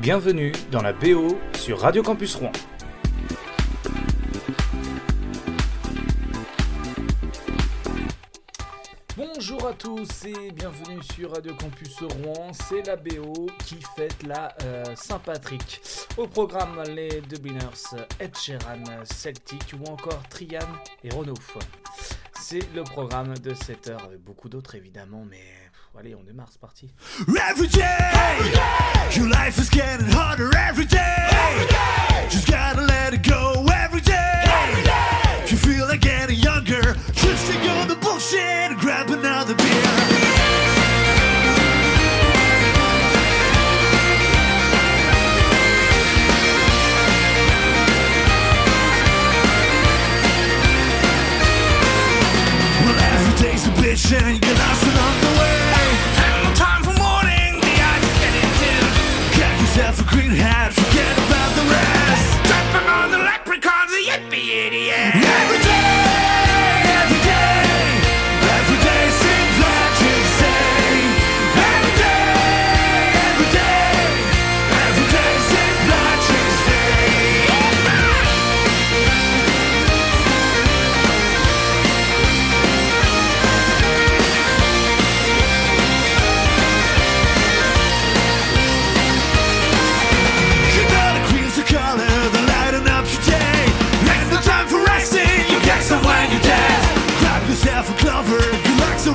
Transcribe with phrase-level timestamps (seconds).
[0.00, 2.52] Bienvenue dans la BO sur Radio Campus Rouen.
[9.14, 12.50] Bonjour à tous et bienvenue sur Radio Campus Rouen.
[12.54, 15.82] C'est la BO qui fête la euh, Saint-Patrick.
[16.16, 20.60] Au programme, les Dubliners, Ed Sheeran, Celtic ou encore Trian
[21.04, 21.34] et Renault.
[22.40, 25.44] C'est le programme de cette heure avec beaucoup d'autres évidemment, mais
[25.98, 26.90] allez, on démarre, c'est parti.
[27.50, 27.82] Every day,
[29.16, 31.28] your life is getting harder every day.
[32.28, 34.44] Just gotta let it go every day.
[35.44, 39.66] If you feel like getting younger, just ignore the bullshit and grab another beer.
[52.84, 55.29] Well, every day's a bitch and you get lost along the
[60.10, 60.89] green hat,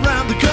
[0.04, 0.45] around the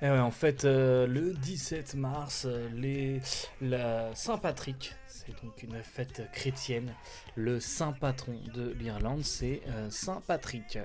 [0.00, 3.20] Ouais, en fait, euh, le 17 mars, euh, les,
[3.60, 6.94] la Saint-Patrick, c'est donc une fête chrétienne.
[7.34, 10.78] Le saint patron de l'Irlande, c'est euh, Saint Patrick.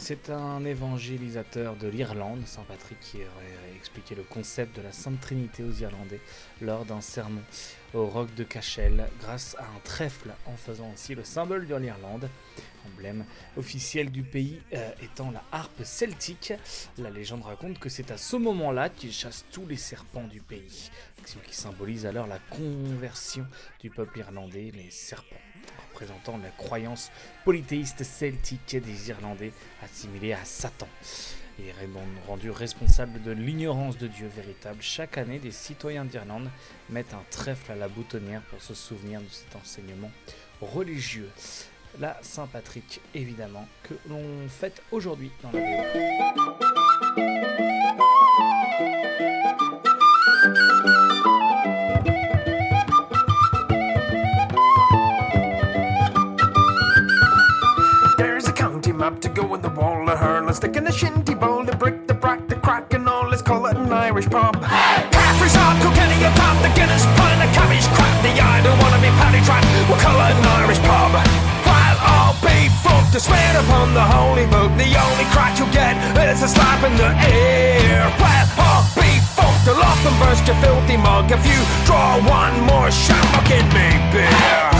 [0.00, 5.20] C'est un évangélisateur de l'Irlande, Saint Patrick, qui aurait expliqué le concept de la Sainte
[5.20, 6.20] Trinité aux Irlandais
[6.60, 7.42] lors d'un sermon
[7.96, 12.28] au roc de Cashel, grâce à un trèfle, en faisant ainsi le symbole de l'Irlande
[12.86, 13.24] emblème
[13.56, 16.52] officiel du pays euh, étant la harpe celtique.
[16.98, 20.90] La légende raconte que c'est à ce moment-là qu'il chasse tous les serpents du pays,
[21.24, 23.46] ce qui symbolise alors la conversion
[23.80, 25.36] du peuple irlandais, les serpents
[25.90, 27.10] représentant la croyance
[27.44, 30.88] polythéiste celtique des Irlandais assimilés à Satan.
[31.58, 31.72] Et
[32.26, 36.50] rendu responsable de l'ignorance de Dieu véritable, chaque année, des citoyens d'Irlande
[36.90, 40.10] mettent un trèfle à la boutonnière pour se souvenir de cet enseignement
[40.60, 41.30] religieux.
[41.98, 46.56] La Saint-Patrick, évidemment, que l'on fête aujourd'hui dans la BO.
[59.06, 60.02] Map to go in the wall.
[60.52, 63.30] stick in a shinty bowl, the brick, the brack, the crack, and all.
[63.30, 64.58] Let's call it an Irish pub.
[65.14, 68.98] Caffrey's hard, Kilkenny, a pub, the Guinness, pint, the cabbage, crap, the I don't wanna
[68.98, 69.62] be paddy track.
[69.86, 71.14] We'll call it an Irish pub.
[71.62, 75.94] While I'll be fucked to swear upon the holy book, the only crack you'll get
[76.26, 78.10] is a slap in the ear.
[78.18, 82.58] Well, I'll be fucked, I'll off and burst your filthy mug if you draw one
[82.66, 84.75] more shot, I'll me beer.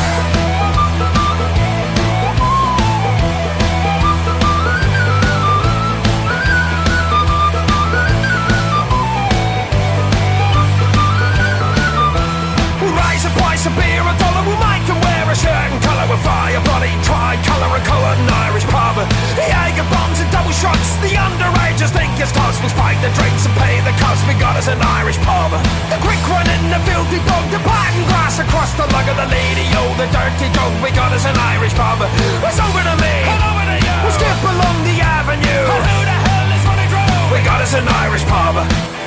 [22.27, 22.67] Underagers think.
[22.67, 24.27] We'll spike the drinks and pay the cost.
[24.27, 25.53] We got us an Irish pub.
[25.91, 27.45] The quick one in the filthy bog.
[27.53, 29.67] The pattern grass across the lug of the lady.
[29.77, 30.73] Oh, the dirty dog.
[30.83, 32.01] We got us an Irish pub.
[32.03, 33.17] It's over to me.
[33.29, 33.97] Over to you.
[34.03, 35.65] We'll skip along the avenue.
[35.69, 37.35] And who the hell is running through?
[37.35, 38.55] We got us an Irish pub.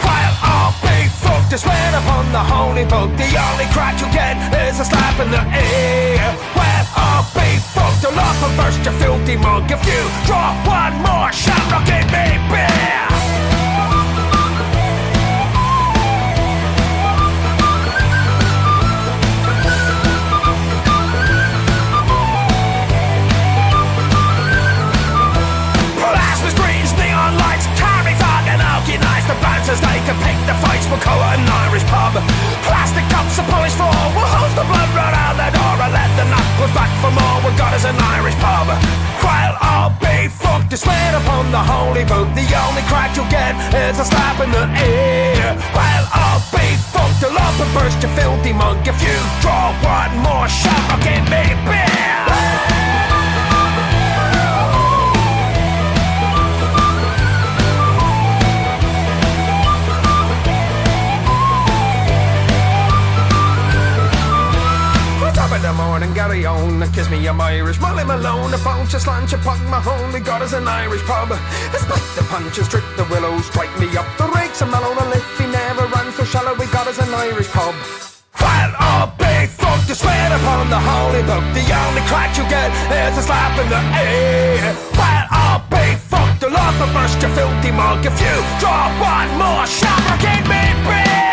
[0.04, 0.88] While I'll
[1.30, 3.10] fucked to swear upon the holy book.
[3.22, 4.36] The only crack you get
[4.66, 6.26] is a slap in the ear.
[6.58, 8.04] Well, I'll be fucked.
[8.06, 9.70] I'll off and your filthy mug.
[9.70, 13.59] If you draw one more shot, I'll give me beer.
[29.30, 30.90] The bouncers, they can pick the fights.
[30.90, 32.18] We'll call it an Irish pub.
[32.66, 33.94] Plastic cups, a polished floor.
[34.18, 37.38] We'll hose the blood right out the door and let the knuckles back for more.
[37.46, 38.74] We've got us an Irish pub.
[39.22, 42.26] While I'll be fucked to swear upon the holy book.
[42.34, 45.54] The only crack you'll get is a slap in the ear.
[45.78, 48.82] While I'll be fucked, I'll up and burst your filthy mug.
[48.82, 49.14] If you
[49.46, 52.59] draw one more shot, I'll give me beer.
[65.69, 67.80] The morning, Gary on, kiss me, I'm Irish.
[67.80, 69.38] Molly Malone, a punch, a slant, a
[69.69, 71.30] my home, we got us an Irish pub.
[71.77, 75.45] Spike the punches, strip the willows, strike me up the rakes, and mellow the liffy
[75.45, 77.75] never runs so shallow, we got us an Irish pub.
[78.42, 82.74] While I'll be fucked to swear upon the holy book, the only crack you get
[82.89, 84.74] is a slap in the ear.
[84.98, 89.30] While I'll be fucked, I'll off and burst your filthy mug if you draw one
[89.38, 91.29] more shot, or give me beer.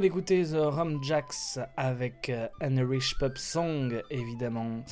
[0.00, 4.84] D'écouter The Rum Jacks avec euh, An Irish Pub Song, évidemment.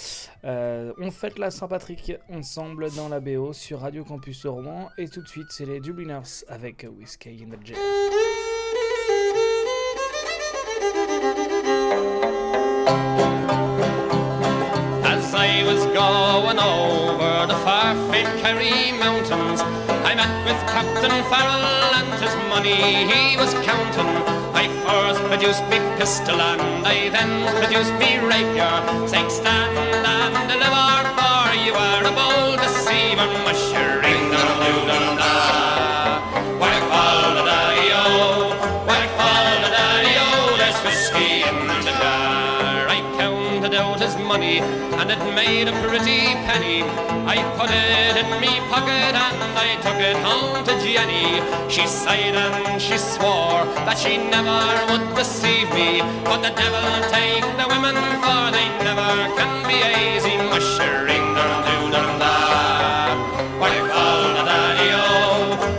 [0.44, 4.88] Euh, on fête la Saint-Patrick ensemble dans la BO sur Radio Campus Rouen.
[4.99, 7.79] Et tout de suite, c'est les Dubliners avec Whiskey in the Jar.
[15.05, 19.62] As I was going over the far famed Kerry mountains,
[20.04, 24.11] I met with Captain Farrell and his money he was counting.
[24.54, 27.30] I first produced me pistol and I then
[27.61, 28.75] produced me rapier,
[29.09, 35.19] saying stand and deliver, for you are a bold deceiver, mushering
[44.11, 46.83] his money and it made a pretty penny.
[47.35, 51.40] I put it in me pocket and I took it home to Jenny.
[51.71, 56.00] She sighed and she swore that she never would deceive me.
[56.25, 60.35] But the devil take the women for they never can be easy.
[60.50, 62.35] Mushering dum doo dum da.
[63.61, 65.07] Why fall the daddy-o?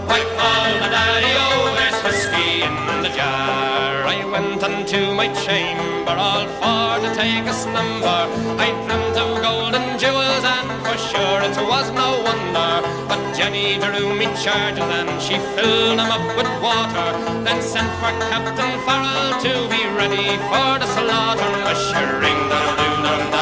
[0.09, 1.47] Why fall the daddy-o?
[1.77, 4.07] There's whiskey in the jar.
[4.15, 5.80] I went unto my chamber
[6.17, 8.21] all for to take a slumber.
[8.57, 12.71] I dreamt of golden jewels and for sure it was no wonder.
[13.07, 17.07] But Jenny drew me charges and she filled them up with water.
[17.45, 21.51] Then sent for Captain Farrell to be ready for the slaughter.
[21.65, 23.40] Mushering the doo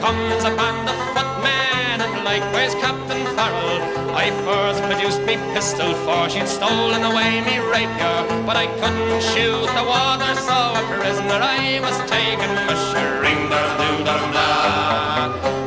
[0.00, 3.80] comes a band of footmen and likewise Captain Farrell.
[4.16, 8.18] I first produced me pistol for she'd stolen away me rapier.
[8.48, 12.50] But I couldn't shoot the water, so a prisoner I was taken.
[12.66, 14.48] Mushering the doo dum da.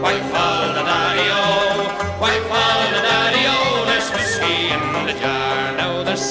[0.02, 1.46] Why fall the daddy o?
[2.22, 2.34] Why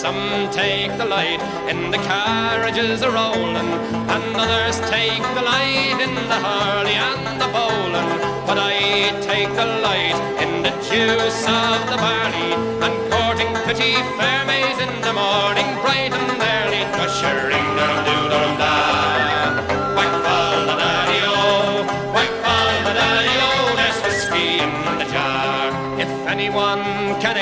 [0.02, 1.40] some take the light
[1.70, 3.70] in the carriages a rolling,
[4.14, 8.10] and others take the light in the hurley and the bowling.
[8.44, 12.50] But I take the light in the juice of the barley,
[12.84, 18.01] and courting pretty fair maids in the morning, bright and early, ushering the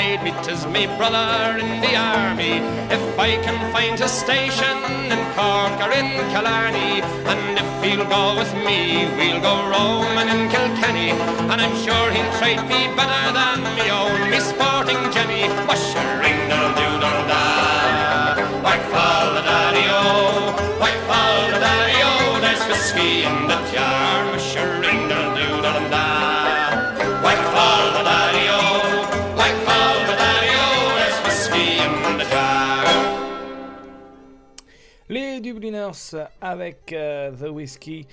[0.01, 2.55] aid me, 'tis me brother in the army.
[2.97, 4.79] If I can find a station
[5.15, 6.95] in Cork or in Killarney,
[7.31, 8.81] and if he'll go with me,
[9.19, 11.11] we'll go roaming in Kilkenny.
[11.51, 15.45] And I'm sure he'll treat me better than me own, me sporting Jenny.
[15.69, 16.20] Washering
[35.61, 38.07] Dubliners avec euh, The Whiskey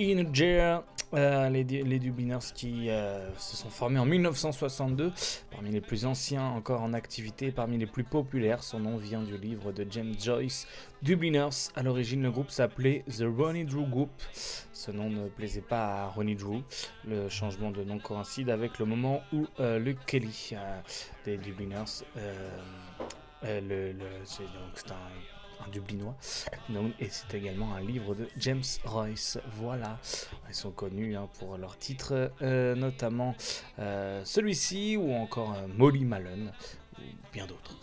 [0.00, 0.82] in a Jar.
[1.14, 5.12] Euh, les, Dubliners qui euh, se sont formés en 1962,
[5.50, 8.64] parmi les plus anciens encore en activité, parmi les plus populaires.
[8.64, 10.66] Son nom vient du livre de James Joyce.
[11.00, 14.10] Dubliners, à l'origine, le groupe s'appelait The Ronnie Drew Group.
[14.72, 16.62] Ce nom ne plaisait pas à Ronnie Drew.
[17.06, 19.46] Le changement de nom coïncide avec le moment où
[19.78, 20.56] Luke Kelly
[21.24, 22.02] des Dubliners,
[23.44, 24.24] le, le-
[25.66, 26.14] un Dublinois,
[27.00, 29.38] et c'est également un livre de James Royce.
[29.56, 29.98] Voilà,
[30.48, 33.34] ils sont connus hein, pour leurs titres, euh, notamment
[33.78, 36.52] euh, celui-ci ou encore euh, Molly Malone,
[36.98, 37.76] ou bien d'autres.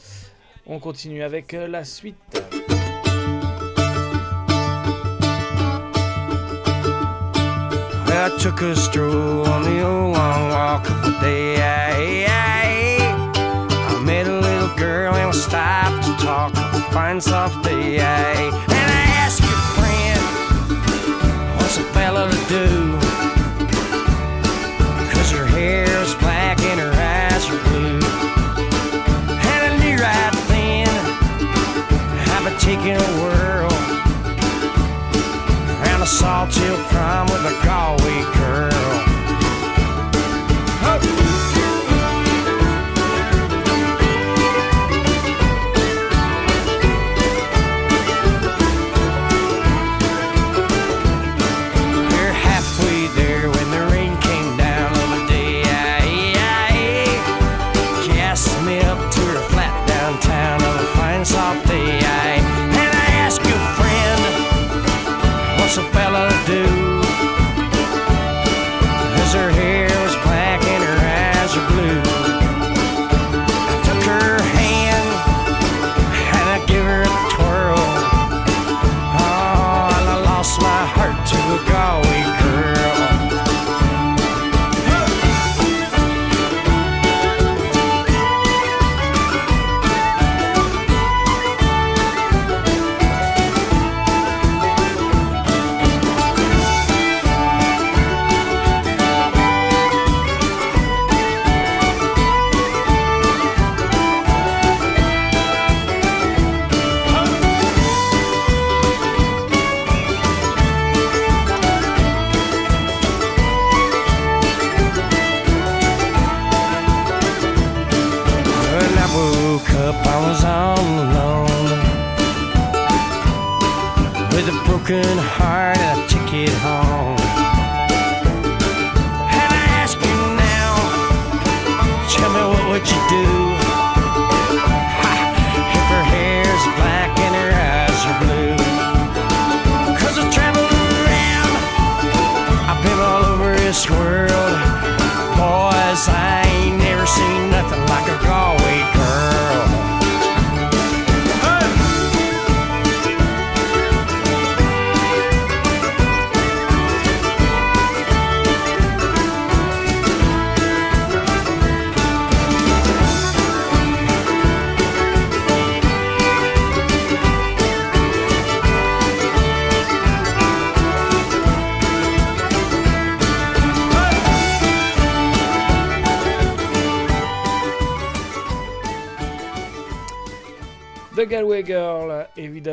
[0.66, 2.16] On continue avec la suite.
[8.18, 12.26] I took a stroll on the old walk of the day.
[12.28, 16.55] I met a little girl and stopped to talk
[16.96, 17.98] fine soft day.
[17.98, 20.22] And I asked your friend,
[21.58, 22.68] what's a fella to do?
[25.12, 28.00] Cause her hair is black and her eyes are blue.
[29.52, 30.88] And I knew right then
[32.32, 33.76] I've been taking a whirl
[35.82, 38.75] around a sawtill prom with a Galway girl.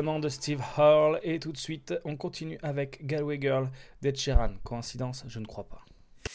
[0.02, 1.20] De Steve Hall.
[1.22, 3.68] Et tout de suite, on continue avec Galway Girl
[4.02, 4.54] d'Ed Sheeran.
[4.64, 5.82] Coïncidence Je ne crois pas.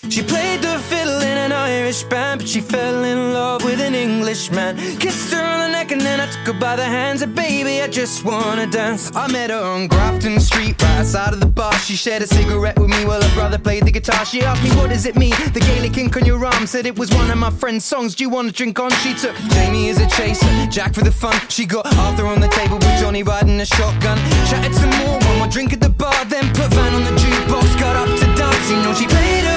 [0.09, 3.95] She played the fiddle in an Irish band, but she fell in love with an
[3.95, 4.75] Englishman.
[4.99, 7.21] Kissed her on the neck and then I took by the hands.
[7.21, 9.11] And baby, I just wanna dance.
[9.15, 11.73] I met her on Grafton Street, right outside of the bar.
[11.79, 14.23] She shared a cigarette with me while her brother played the guitar.
[14.25, 15.35] She asked me, What does it mean?
[15.53, 18.15] The Gaelic ink on your arm said it was one of my friend's songs.
[18.15, 18.91] Do you wanna drink on?
[19.03, 21.35] She took Jamie as a chaser, Jack for the fun.
[21.49, 24.17] She got Arthur on the table with Johnny riding a shotgun.
[24.49, 27.79] Chatted some more, one more drink at the bar, then put Van on the jukebox.
[27.79, 29.56] Got up to dance, you know she played her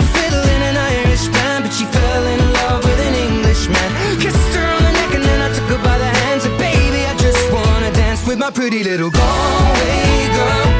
[8.53, 10.80] pretty little Galway girl.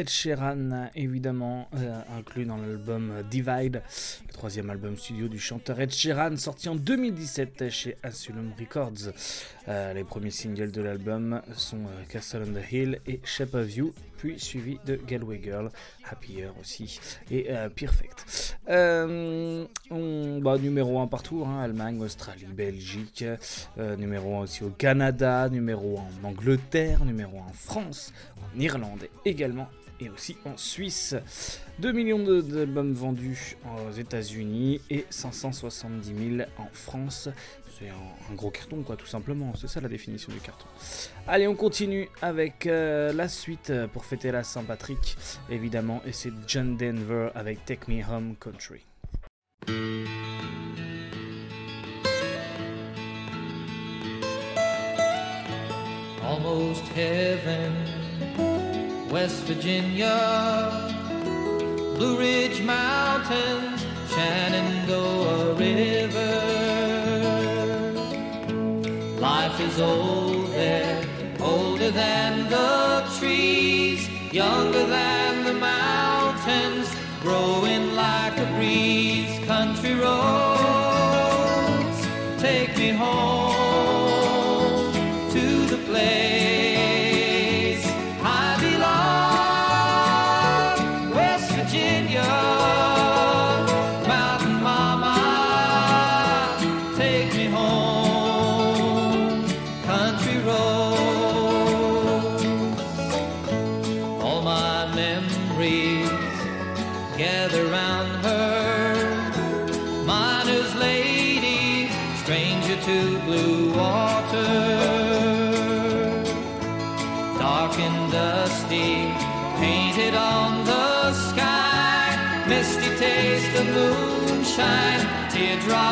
[0.00, 3.82] Ed Sheeran, évidemment euh, inclus dans l'album Divide,
[4.26, 9.12] le troisième album studio du chanteur Ed Sheeran, sorti en 2017 chez Asylum Records.
[9.68, 13.76] Euh, les premiers singles de l'album sont euh, Castle on the Hill et Shape of
[13.76, 15.70] You, puis suivi de Galway Girl,
[16.04, 18.58] Happier aussi, et euh, Perfect.
[18.68, 19.64] Euh,
[20.42, 23.24] bah, numéro 1 partout, hein, Allemagne, Australie, Belgique,
[23.78, 28.60] euh, numéro 1 aussi au Canada, numéro 1 en Angleterre, numéro 1 en France, en
[28.60, 29.68] Irlande également,
[30.00, 31.16] et aussi en Suisse.
[31.78, 37.30] 2 millions d'albums vendus aux États-Unis et 570 000 en France.
[37.80, 39.54] C'est un, gros carton, quoi, tout simplement.
[39.56, 40.66] C'est ça la définition du carton.
[41.26, 45.16] Allez, on continue avec euh, la suite euh, pour fêter la Saint-Patrick,
[45.48, 46.02] évidemment.
[46.06, 48.84] Et c'est John Denver avec Take Me Home Country.
[56.30, 57.72] almost heaven.
[59.10, 60.70] West Virginia,
[61.96, 66.59] Blue Ridge Mountains, Shenandoah River.
[69.70, 71.04] Is old there,
[71.40, 76.88] older than the trees, younger than the mountains,
[77.20, 79.38] growing like a breeze.
[79.46, 80.49] Country roads,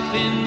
[0.09, 0.38] up in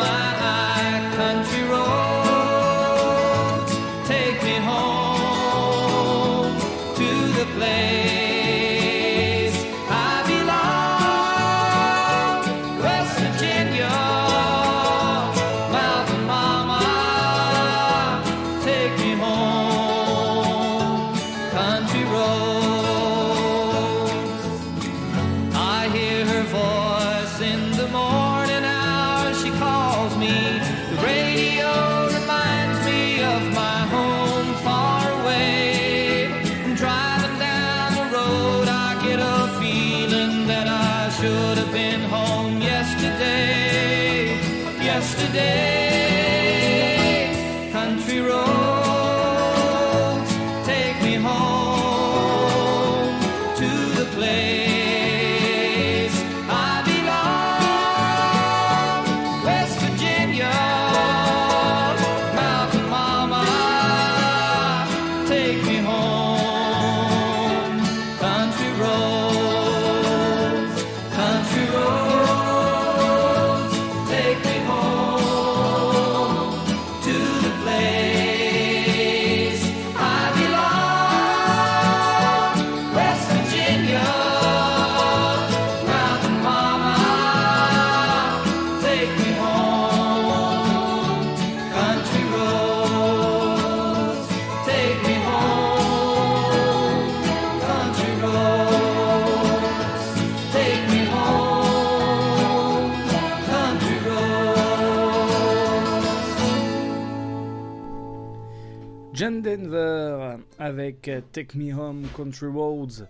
[110.71, 113.03] avec euh, Take Me Home Country Roads.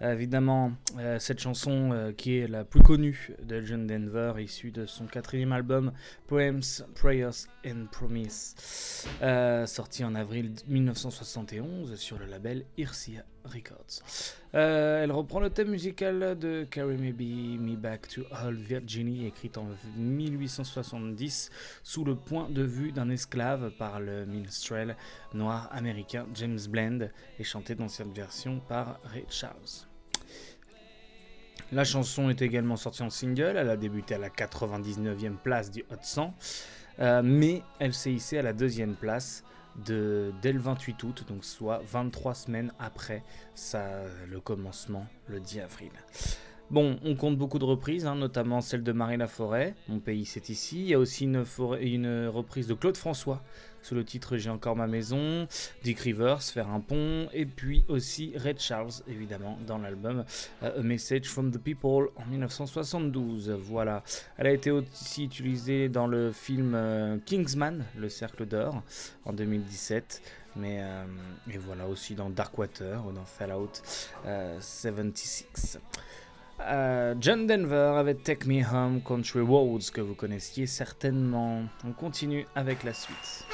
[0.00, 4.86] Euh, évidemment, euh, cette chanson qui est la plus connue de John Denver, issue de
[4.86, 5.92] son quatrième album
[6.26, 6.62] Poems,
[6.94, 8.56] Prayers and Promise,
[9.66, 14.02] sorti en avril 1971 sur le label Ircia Records.
[14.54, 19.58] Euh, elle reprend le thème musical de Carry Me, Me Back to Old Virginia, écrite
[19.58, 21.50] en 1870
[21.82, 24.96] sous le point de vue d'un esclave par le minstrel
[25.32, 29.86] noir américain James Bland et chantée dans cette version par Ray Charles.
[31.72, 35.80] La chanson est également sortie en single, elle a débuté à la 99e place du
[35.90, 36.34] Hot 100,
[37.00, 39.42] euh, mais elle s'est hissée à la deuxième place
[39.86, 43.22] de, dès le 28 août, donc soit 23 semaines après
[43.54, 45.90] sa- le commencement, le 10 avril.
[46.70, 50.48] Bon, on compte beaucoup de reprises, hein, notamment celle de Marie Laforêt, Mon pays c'est
[50.48, 50.80] ici.
[50.80, 51.36] Il y a aussi une
[52.28, 53.42] reprise de Claude François
[53.84, 55.46] sous le titre J'ai encore ma maison,
[55.82, 60.24] Dick Rivers, Faire un pont, et puis aussi Red Charles, évidemment, dans l'album
[60.62, 63.50] euh, A Message from the People en 1972.
[63.50, 64.02] Voilà.
[64.38, 68.82] Elle a été aussi utilisée dans le film euh, Kingsman, Le Cercle d'Or,
[69.24, 70.22] en 2017.
[70.56, 71.04] Mais euh,
[71.52, 73.72] et voilà aussi dans Darkwater ou dans Fallout
[74.26, 75.80] euh, 76.
[76.60, 81.62] Euh, John Denver avec Take Me Home Country Roads que vous connaissiez certainement.
[81.84, 83.44] On continue avec la suite.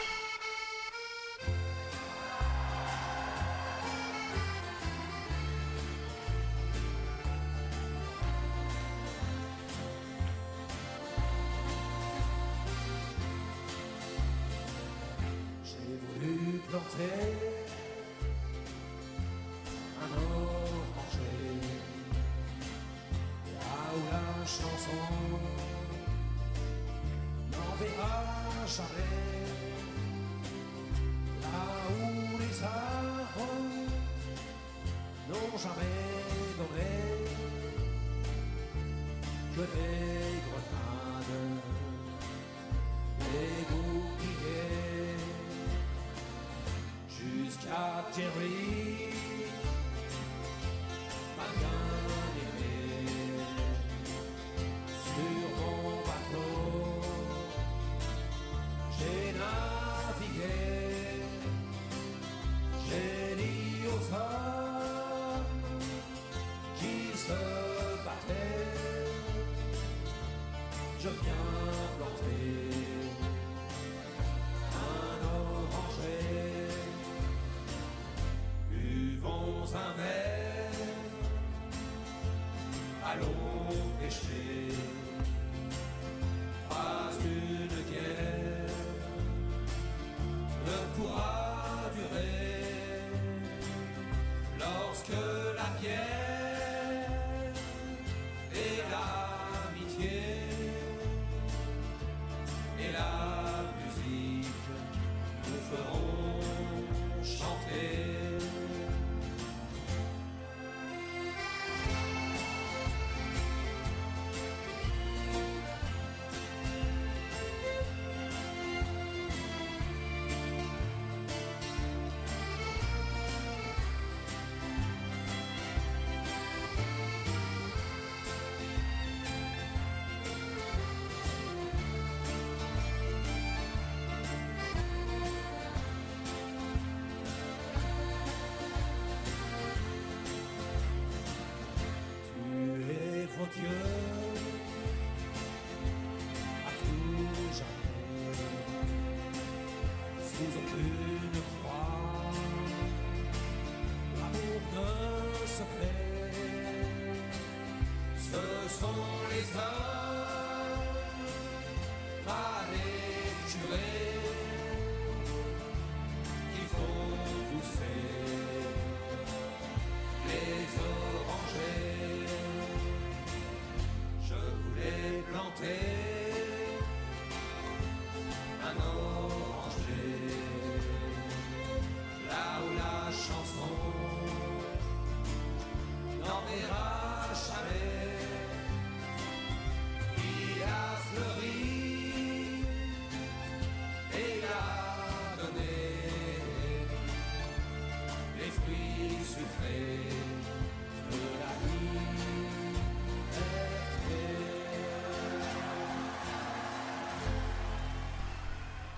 [159.53, 159.90] It's.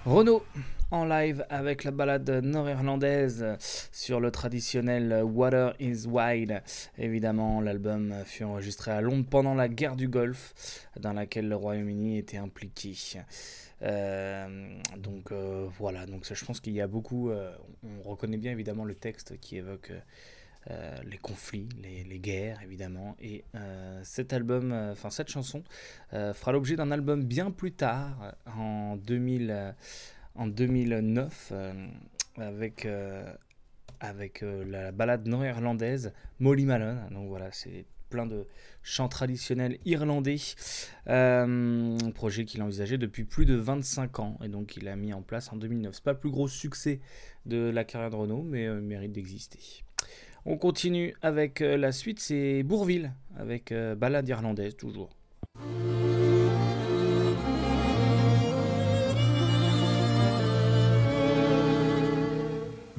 [0.05, 0.43] Renaud
[0.91, 3.57] en live avec la balade nord-irlandaise
[3.93, 6.61] sur le traditionnel Water is Wide.
[6.99, 12.19] Évidemment, l'album fut enregistré à Londres pendant la guerre du Golfe, dans laquelle le Royaume-Uni
[12.19, 12.97] était impliqué.
[13.83, 17.31] Euh, donc euh, voilà, donc je pense qu'il y a beaucoup.
[17.31, 17.55] euh,
[18.05, 19.93] on reconnaît bien évidemment le texte qui évoque.
[20.71, 25.65] Euh, les conflits, les, guerres évidemment, et euh, cet album, euh, enfin cette chanson,
[26.11, 29.73] fera l'objet d'un album bien plus tard, en 2000, euh,
[30.37, 31.87] en 2009 euh,
[32.39, 32.87] avec,
[34.45, 37.09] la balade nord-irlandaise Molly Malone.
[37.11, 38.47] Donc voilà, c'est plein de
[38.83, 40.37] chants traditionnels irlandais.
[42.15, 45.53] Projet qu'il envisageait depuis plus de 25 ans et donc il a mis en place
[45.53, 45.95] en 2009.
[45.95, 47.01] C'est pas le plus gros succès
[47.47, 49.85] de la carrière de Renault, mais euh, mérite d'exister.
[50.45, 55.11] On continue avec euh, la suite, c'est Bourville avec euh, balade irlandaise toujours.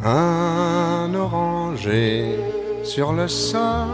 [0.01, 2.37] Un oranger
[2.83, 3.87] sur le sol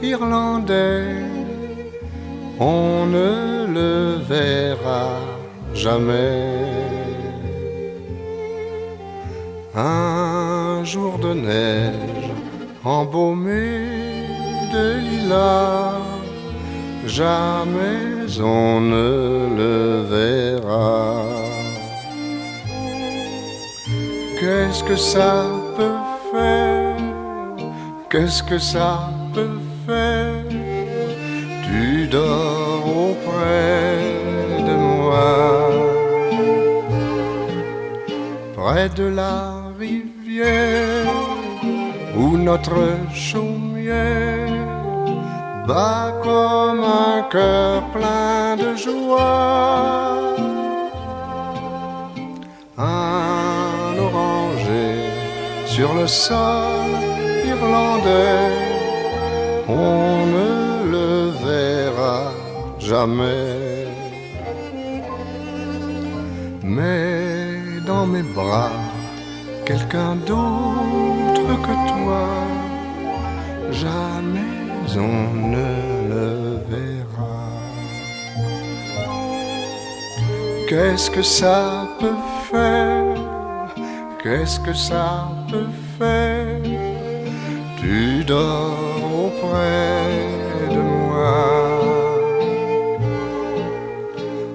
[0.00, 1.16] irlandais,
[2.60, 5.18] on ne le verra
[5.74, 6.54] jamais.
[9.74, 12.27] Un jour de neige
[12.84, 13.86] embaumé
[14.72, 15.92] de lilas,
[17.06, 18.08] jamais
[18.40, 21.24] on ne le verra.
[24.38, 25.98] Qu'est-ce que ça peut
[26.32, 26.96] faire?
[28.10, 30.44] Qu'est-ce que ça peut faire?
[31.64, 33.98] Tu dors auprès
[34.68, 35.70] de moi.
[38.56, 40.97] Près de la rivière
[42.18, 42.82] Où notre
[43.14, 44.66] chaumière
[45.66, 50.18] Bat comme un cœur plein de joie
[52.78, 54.94] un oranger
[55.66, 56.86] sur le sol
[57.44, 58.52] irlandais.
[59.68, 62.30] On ne le verra
[62.78, 63.86] jamais.
[66.62, 68.70] Mais dans mes bras,
[69.64, 71.07] quelqu'un d'autre
[71.66, 72.26] que toi,
[73.70, 74.48] jamais
[74.96, 75.70] on ne
[76.12, 76.28] le
[76.70, 77.38] verra.
[80.68, 83.16] Qu'est-ce que ça peut faire?
[84.22, 86.60] Qu'est-ce que ça peut faire?
[87.80, 90.16] Tu dors auprès
[90.74, 91.36] de moi.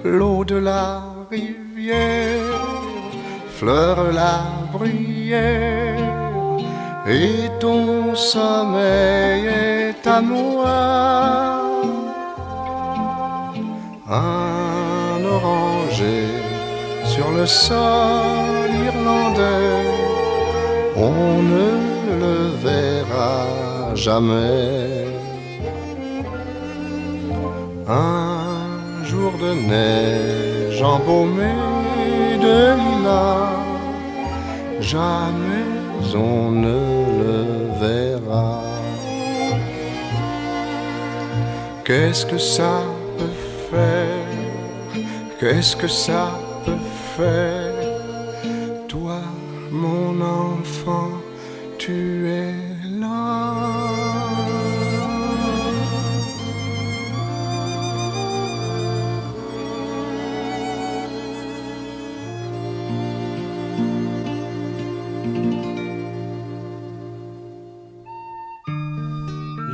[0.04, 2.64] L'eau de la rivière
[3.58, 4.36] fleure la
[4.74, 5.83] bruyère
[7.08, 11.64] et ton sommeil est à moi
[14.10, 16.28] un oranger
[17.06, 19.88] sur le sol irlandais.
[20.96, 21.70] On ne
[22.24, 25.06] le verra jamais.
[27.88, 31.54] Un jour de neige embaumé
[32.46, 33.50] de lilas,
[34.80, 35.53] jamais
[36.16, 36.80] on ne
[37.22, 37.44] le
[37.80, 38.62] verra.
[41.86, 42.84] Qu'est-ce que ça
[43.18, 43.38] peut
[43.70, 44.28] faire?
[45.40, 46.32] Qu'est-ce que ça
[46.66, 46.86] peut
[47.18, 47.63] faire?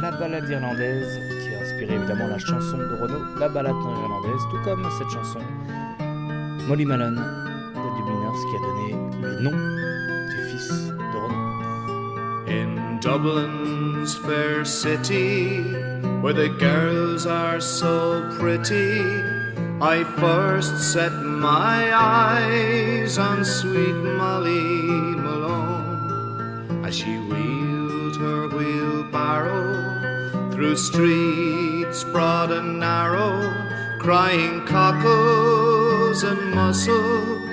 [0.01, 4.63] La balade irlandaise, qui a inspiré évidemment la chanson de Renaud, la balade irlandaise, tout
[4.63, 5.39] comme cette chanson,
[6.67, 8.89] Molly Malone de Dubliners, qui a donné
[9.21, 9.57] le nom
[10.29, 11.49] du fils de Renaud.
[12.47, 15.63] In Dublin's fair city,
[16.21, 19.01] where the girls are so pretty.
[19.81, 24.58] I first set my eyes on sweet Molly
[30.69, 33.51] through streets broad and narrow,
[33.97, 37.48] crying cockles and mussels,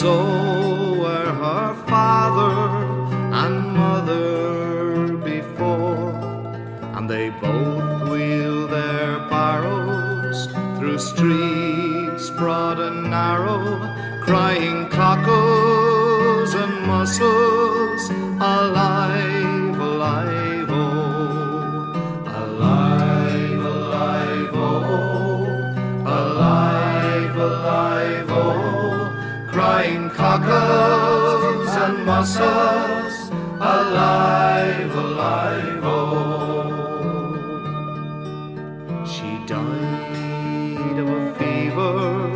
[0.00, 0.59] soul.
[30.42, 36.66] And mussels, alive, alive, oh.
[39.04, 42.26] She died of a fever,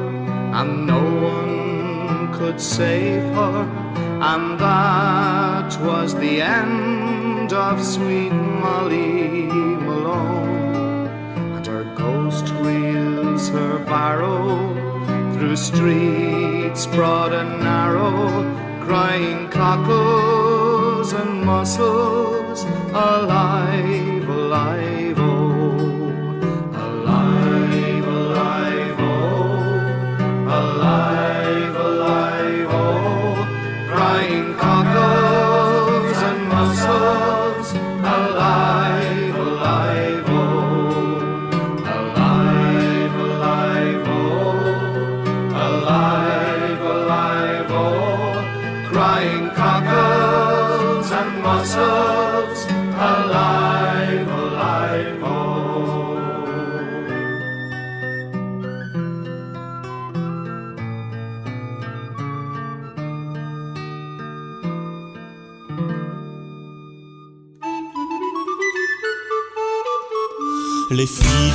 [0.59, 3.65] and no one could save her,
[4.33, 9.47] and that was the end of sweet Molly
[9.87, 11.07] Malone.
[11.57, 14.94] And her ghost wheels her barrow
[15.45, 18.17] through streets broad and narrow,
[18.81, 25.14] crying cockles and mussels, alive, alive,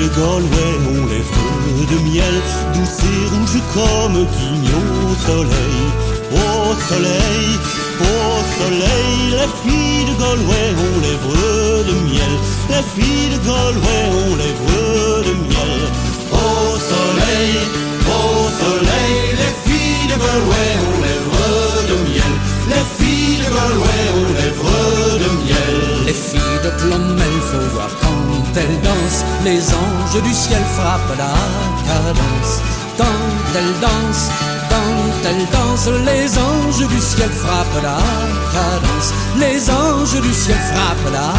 [0.10, 2.36] de Galway ont lèvres de miel,
[2.74, 5.82] douces et rouges comme guignols au soleil.
[6.32, 7.48] Au soleil,
[8.00, 12.34] au soleil, les filles de Galway ont lèvres de miel.
[12.70, 15.82] Les filles de Galway ont lèvres de miel.
[16.32, 17.56] Au soleil,
[18.08, 22.34] au soleil, les filles de Galway ont lèvres de miel.
[22.72, 26.06] Les filles de Galway ont lèvres de miel.
[26.06, 28.19] Les filles de Clonmel, faut voir quand
[28.56, 29.24] elles dansent.
[29.44, 31.34] Les anges du ciel frappent la
[31.88, 32.54] cadence.
[32.98, 34.30] Quand elles dansent,
[34.70, 38.00] quand elles dansent, les anges du ciel frappent la
[38.56, 39.14] cadence.
[39.38, 41.34] Les anges du ciel frappent la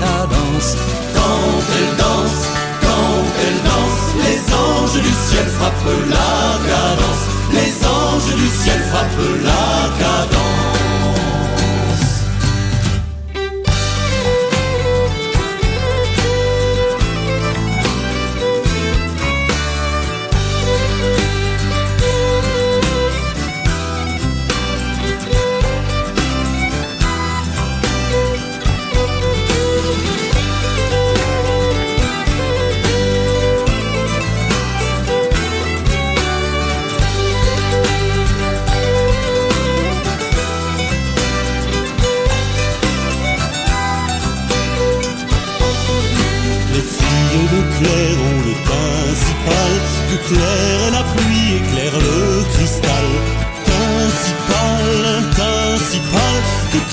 [0.00, 0.76] cadence.
[1.14, 2.42] Quand elle danse,
[2.82, 6.32] quand elle danse, les anges du ciel frappent la
[6.68, 7.24] cadence.
[7.52, 10.53] Les anges du ciel frappent la cadence.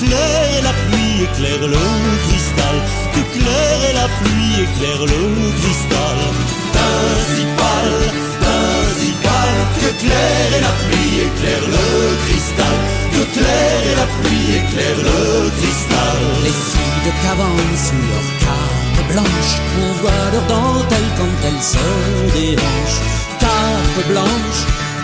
[0.02, 1.78] Que Claire est la pluie éclaire le
[2.26, 2.76] cristal.
[3.14, 5.22] Que Claire est la pluie éclaire le
[5.60, 6.18] cristal.
[6.74, 7.88] Principal,
[8.42, 11.86] principal Que Claire est la pluie éclaire le
[12.24, 12.78] cristal.
[13.12, 16.18] Que Claire est la pluie éclaire le cristal.
[16.42, 21.86] Les filles de Cavance sous leur cape blanche, on voit leur dentelle quand elles se
[22.34, 23.02] dérangent.
[23.38, 24.60] Cape blanche,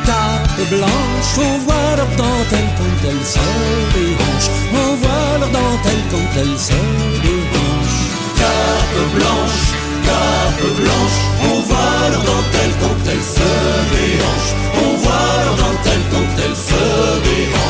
[0.09, 3.49] table blanche, on voit leurs dentelles quand elles se
[3.95, 4.51] déhanchent,
[4.83, 6.81] on voit leurs dentelles quand elles se
[7.25, 8.05] déhanchent.
[8.41, 9.65] Cape blanche,
[10.09, 11.19] cape blanche,
[11.51, 13.51] on voit leurs dentelles quand elles se
[13.95, 14.55] déhanchent,
[14.85, 16.83] on voit leurs dentelles quand elles se
[17.27, 17.68] déhanchent.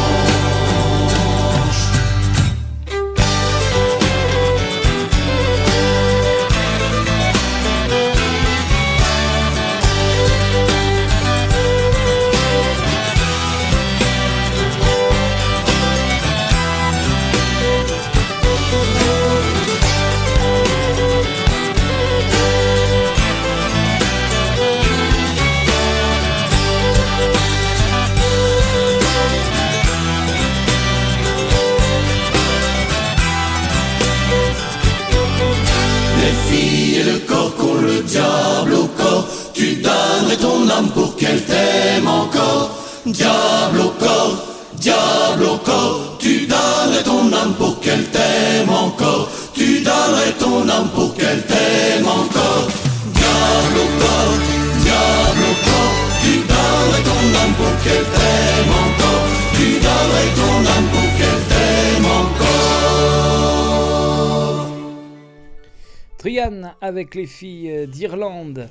[66.99, 68.69] avec les filles euh, d'Irlande.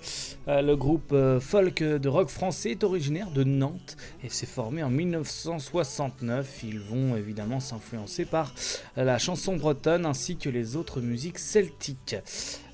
[0.49, 4.83] Euh, le groupe euh, folk de rock français est originaire de Nantes et s'est formé
[4.83, 6.63] en 1969.
[6.63, 8.53] Ils vont évidemment s'influencer par
[8.97, 12.17] la chanson bretonne ainsi que les autres musiques celtiques.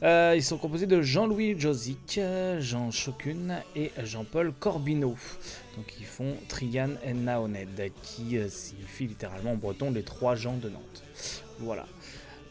[0.01, 2.19] Ils sont composés de Jean-Louis Josic,
[2.59, 5.15] Jean Chocune et Jean-Paul Corbineau.
[5.77, 11.03] Donc ils font Trian Naoned qui signifie littéralement en breton les trois gens de Nantes.
[11.59, 11.85] Voilà.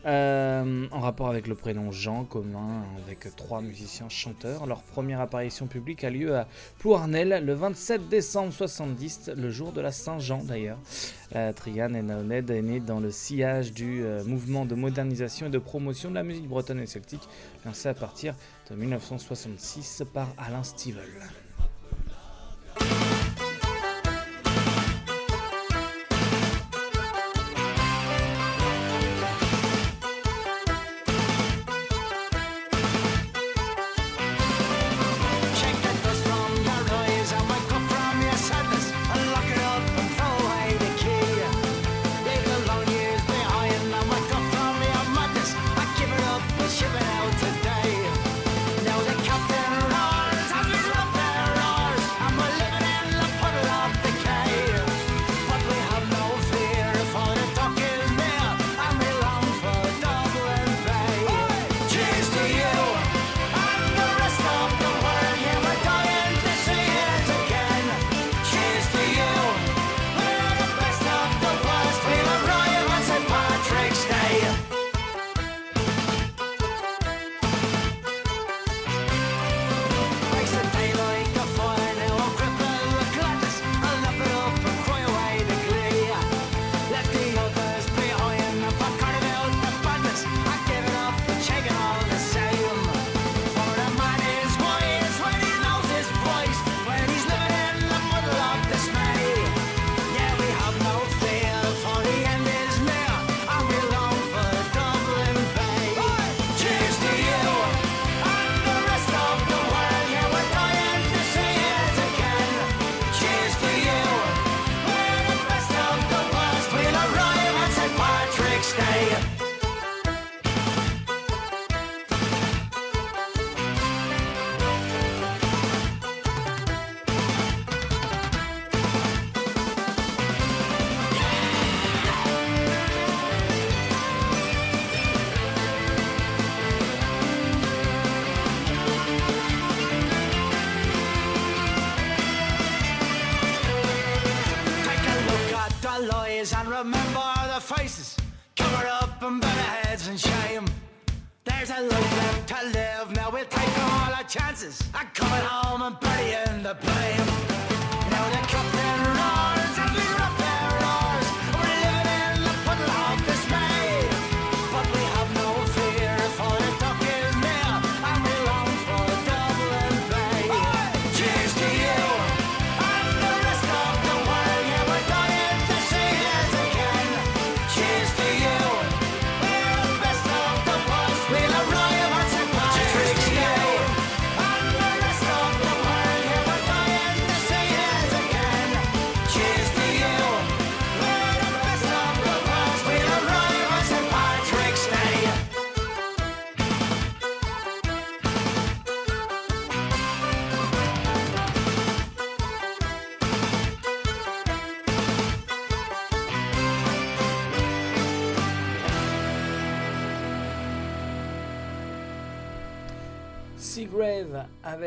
[0.05, 4.67] Euh, en rapport avec le prénom Jean, commun avec trois musiciens chanteurs.
[4.67, 6.49] Leur première apparition publique a lieu à
[6.79, 10.79] Plouarnel le 27 décembre 70, le jour de la Saint-Jean d'ailleurs.
[11.37, 15.51] Euh, Trian et Naoned est né dans le sillage du euh, mouvement de modernisation et
[15.51, 17.29] de promotion de la musique bretonne et celtique,
[17.65, 18.35] lancé à partir
[18.71, 21.05] de 1966 par Alain Stivell.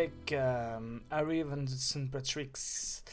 [0.06, 2.12] avec euh, Harry Van St.
[2.12, 3.04] Patrick's.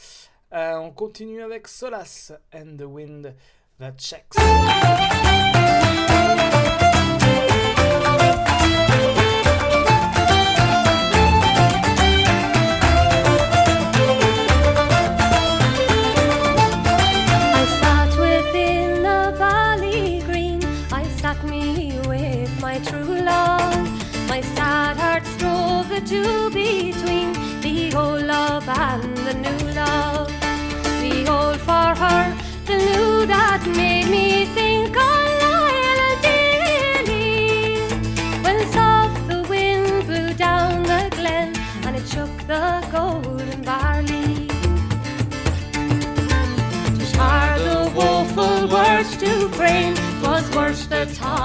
[0.53, 3.33] Euh, on continue avec Solace and the Wind
[3.79, 4.37] That Checks.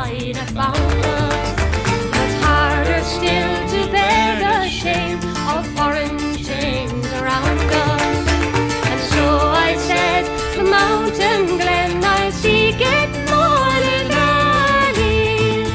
[0.08, 1.54] wine about us.
[2.12, 5.18] But harder still to bear the shame
[5.54, 8.18] of foreign chains around us.
[8.90, 9.24] And so
[9.66, 10.24] I said,
[10.56, 15.66] the mountain glen I seek it morning valley,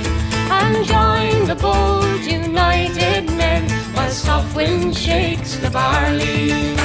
[0.60, 6.83] and join the bold united men while soft wind shakes the barley.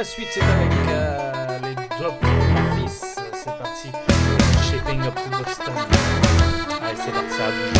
[0.00, 2.14] La suite, c'est avec euh, les Drop
[2.74, 3.16] Fils.
[3.34, 3.90] C'est parti.
[4.70, 5.74] Shaping up to Boston.
[6.82, 7.79] Allez, c'est parti, ça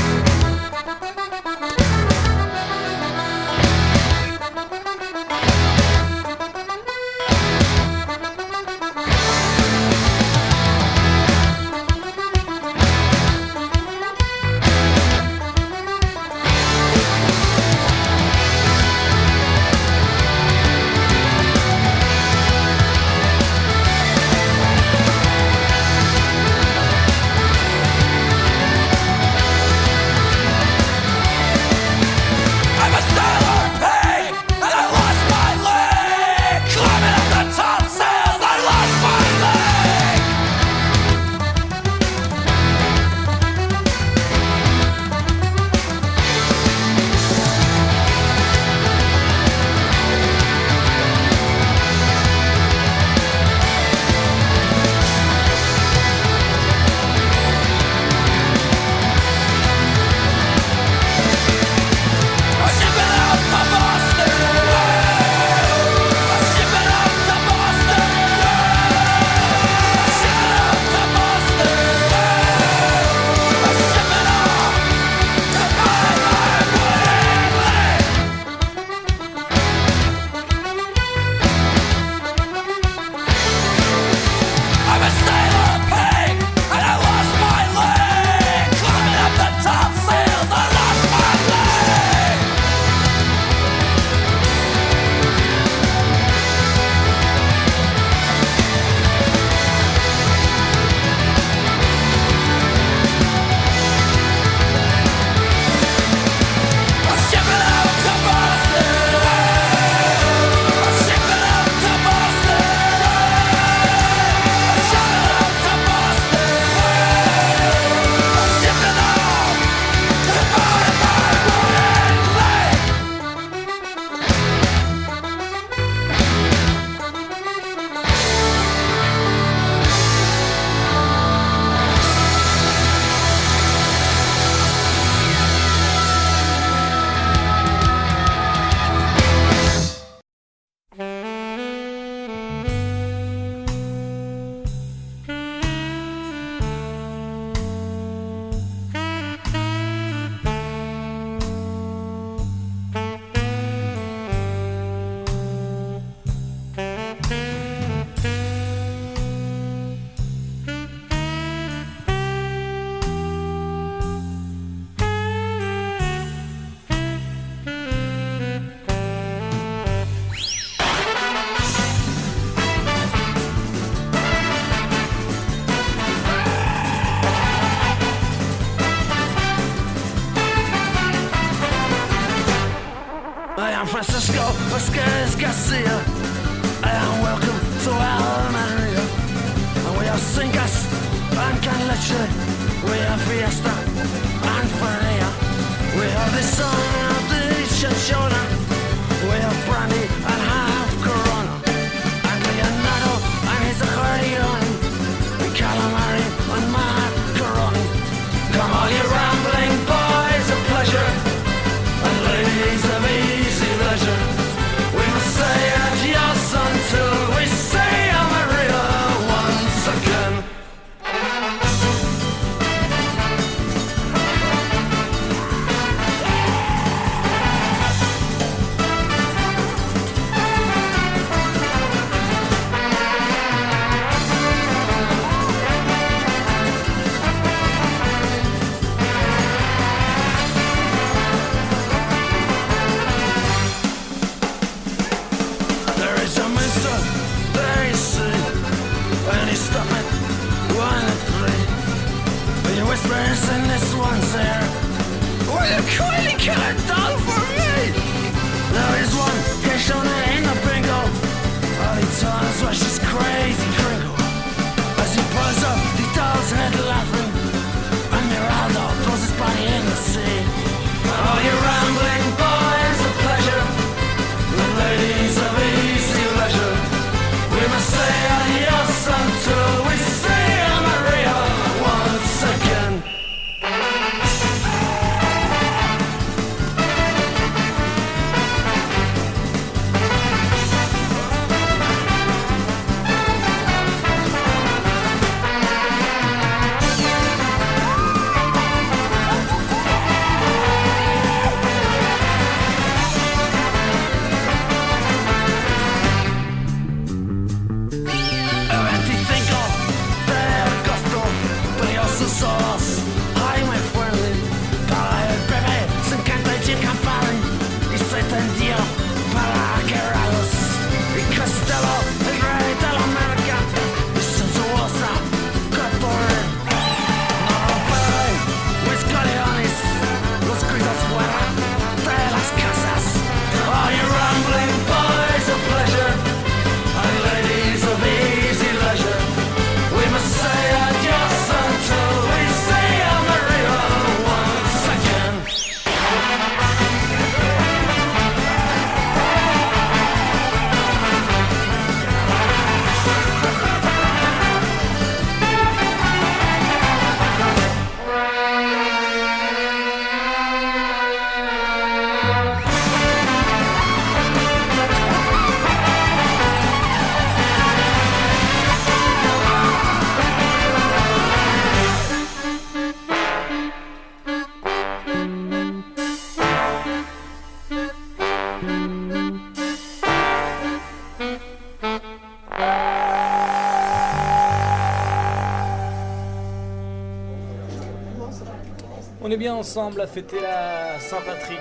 [389.60, 391.60] ensemble à fêter la Saint-Patrick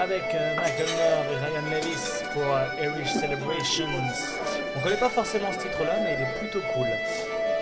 [0.00, 3.84] avec euh, Michael Moore et Ryan Levis pour euh, Irish Celebrations.
[4.74, 6.86] On connaît pas forcément ce titre-là, mais il est plutôt cool.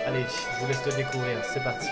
[0.07, 1.89] Allez, je vous laisse le découvrir, c'est parti.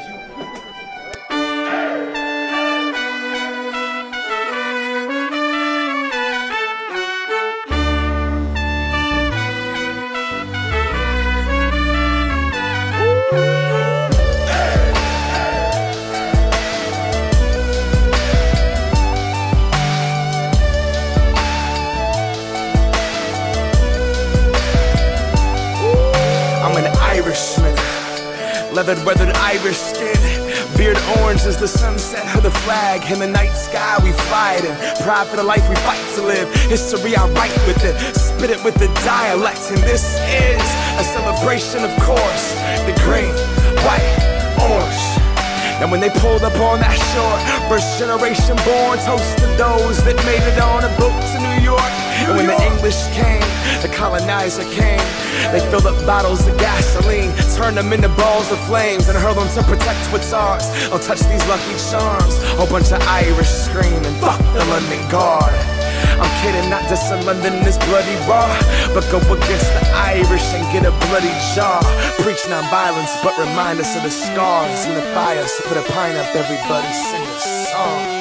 [29.65, 30.77] Irish skin.
[30.77, 33.01] Beard orange is the sunset of the flag.
[33.11, 35.01] In the night sky, we fly it.
[35.01, 36.53] Pride for the life we fight to live.
[36.69, 37.97] History, I write with it.
[38.13, 39.65] Spit it with the dialect.
[39.73, 40.61] And this is
[41.01, 42.45] a celebration, of course.
[42.85, 43.33] The green,
[43.81, 44.05] white,
[44.69, 45.01] orange.
[45.81, 50.13] And when they pulled up on that shore, first generation born, toast to those that
[50.29, 52.04] made it on a boat to New York.
[52.23, 53.43] And when the English came,
[53.81, 55.03] the colonizer came.
[55.51, 59.49] They filled up bottles of gasoline, turned them into balls of flames, and hurled them
[59.55, 60.65] to protect what's ours.
[60.89, 62.39] Don't touch these lucky charms.
[62.57, 65.53] A bunch of Irish screaming, fuck the London Guard.
[66.15, 68.47] I'm kidding, not just in London is bloody raw,
[68.93, 71.83] but go against the Irish and get a bloody jaw.
[72.19, 75.51] Preach non-violence, but remind us of the scars and the fires.
[75.65, 78.14] Put a pine up, everybody sing a song.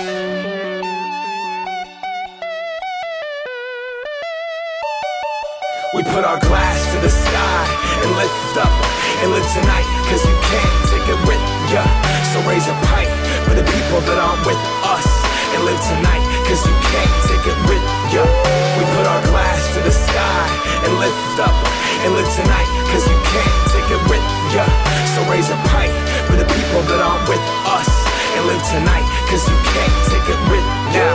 [5.94, 7.62] We put our glass to the sky
[8.02, 8.74] and lift up
[9.22, 11.38] and live tonight, cause you can't take it with
[11.70, 11.86] ya.
[12.34, 13.06] So raise a pint
[13.46, 14.58] for the people that aren't with
[14.90, 15.06] us
[15.54, 16.18] and live tonight,
[16.50, 18.26] cause you can't take it with ya.
[18.74, 20.42] We put our glass to the sky
[20.82, 21.54] and lift up
[22.02, 24.66] and live tonight, cause you can't take it with ya.
[25.14, 25.94] So raise a pint
[26.26, 27.90] for the people that aren't with us
[28.34, 31.06] and live tonight, cause you can't take it with ya.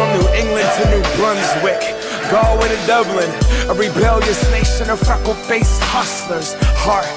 [0.00, 2.07] From New England to New Brunswick.
[2.30, 3.30] Galway to Dublin,
[3.70, 7.08] a rebellious nation of freckle-faced hustlers, heart,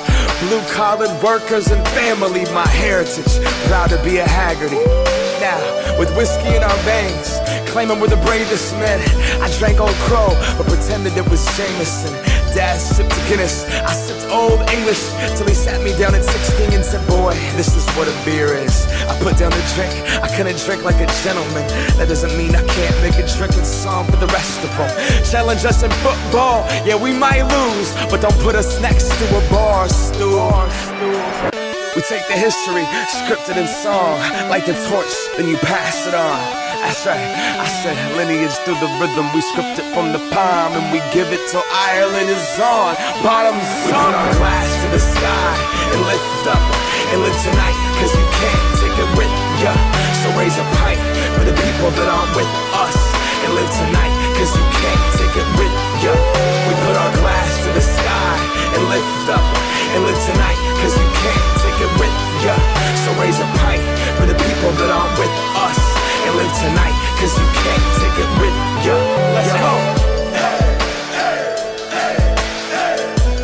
[0.48, 5.11] blue-collared workers and family, my heritage, proud to be a Haggerty.
[5.42, 5.58] Now,
[5.98, 9.02] with whiskey in our veins, claiming we're the bravest men,
[9.42, 12.14] I drank Old Crow, but pretended it was Jameson.
[12.54, 15.02] Dad sipped Guinness, I sipped Old English,
[15.34, 18.54] till he sat me down at 16 and said, boy, this is what a beer
[18.54, 18.86] is.
[19.10, 19.90] I put down the drink,
[20.22, 21.66] I couldn't drink like a gentleman.
[21.98, 24.94] That doesn't mean I can't make a drinking song for the rest of them.
[25.26, 29.50] Challenge us in football, yeah, we might lose, but don't put us next to a
[29.50, 31.51] bar stool.
[31.92, 34.16] We take the history, scripted in song,
[34.48, 36.40] like the torch, then you pass it on.
[36.80, 39.28] That's right, I said lineage through the rhythm.
[39.36, 42.96] We script it from the palm and we give it till Ireland is on.
[43.20, 45.52] Bottoms we put our glass to the sky
[45.92, 46.64] and lift up
[47.12, 49.76] and live tonight, cause you can't take it with ya.
[50.24, 51.02] So raise a pint
[51.36, 52.48] for the people that aren't with
[52.88, 52.96] us
[53.44, 56.16] and live tonight, cause you can't take it with ya.
[56.16, 58.36] We put our glass to the sky
[58.80, 59.44] and lift up
[59.92, 61.61] and live tonight, cause you can't
[62.02, 62.58] with ya.
[63.06, 63.86] So raise a pint
[64.18, 65.78] for the people that aren't with us
[66.26, 68.98] and live tonight, cause you can't take it with ya.
[69.38, 69.74] Let's go.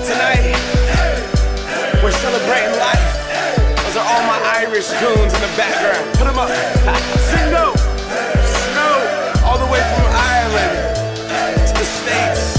[0.09, 0.57] Tonight,
[2.01, 3.13] we're celebrating life.
[3.85, 6.05] Those are all my Irish goons in the background.
[6.17, 6.49] Put them up.
[7.29, 8.97] Singo, snow,
[9.45, 10.73] all the way from Ireland
[11.69, 12.57] to the States.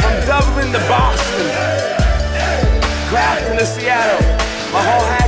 [0.00, 1.48] From Dublin to Boston,
[3.12, 4.39] Grafton to Seattle.
[4.80, 5.19] 好好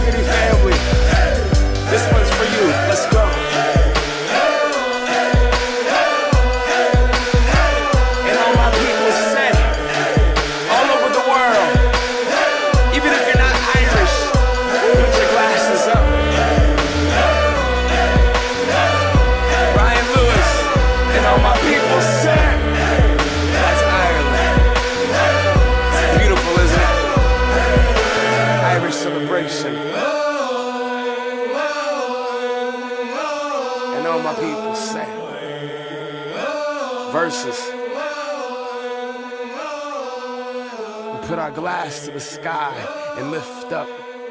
[43.73, 43.89] and up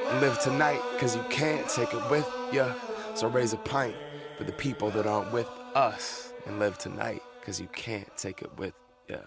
[0.09, 2.73] and live tonight, cause you can't take it with ya.
[3.15, 3.95] So raise a pint
[4.37, 8.51] for the people that aren't with us and live tonight, cause you can't take it
[8.57, 8.73] with
[9.09, 9.17] ya.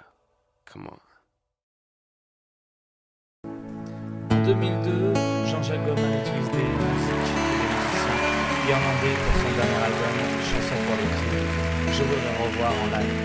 [0.67, 1.01] Come on.
[4.31, 5.15] En 2002,
[5.47, 8.23] Jean-Jacques Goldman utilise des musiques et des musiciens
[8.69, 10.15] irlandais pour son dernier album,
[10.49, 11.49] Chanson pour les filles.
[11.93, 13.19] Je veux le revoir en live.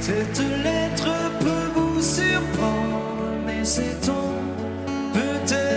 [0.00, 4.22] Cette lettre peut vous surprendre, mais sait-on
[5.12, 5.69] peut-être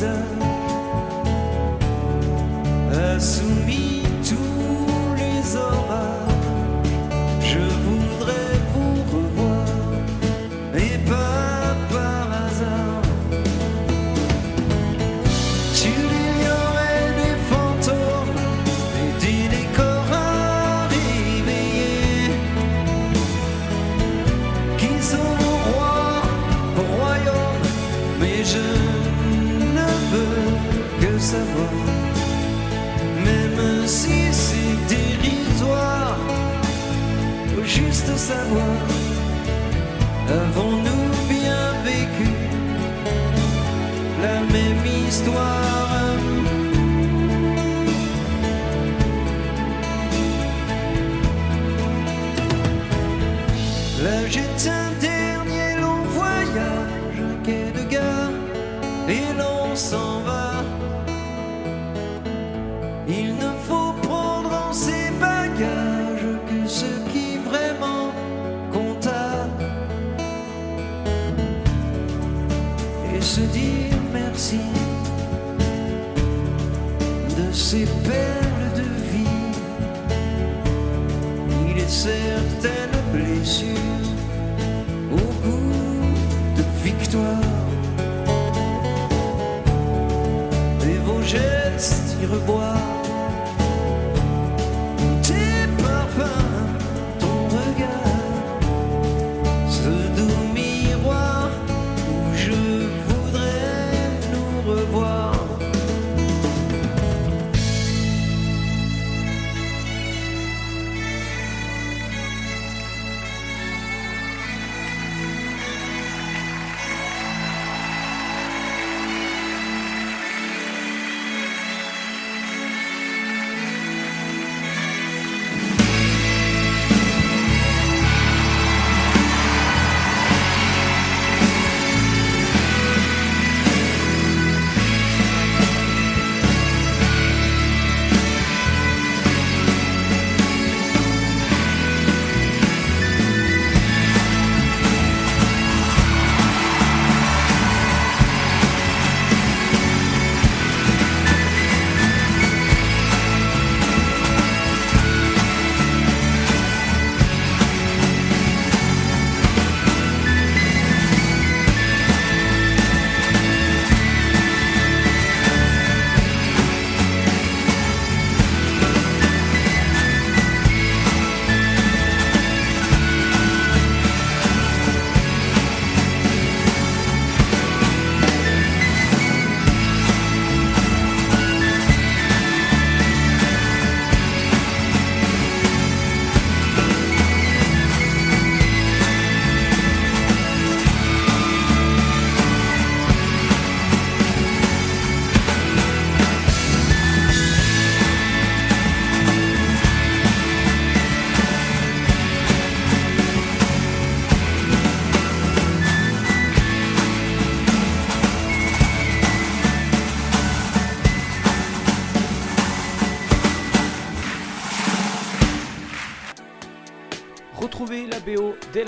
[0.00, 0.39] Jesus.